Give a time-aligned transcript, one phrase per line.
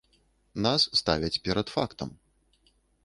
[0.65, 2.09] Нас ставяць перад фактам.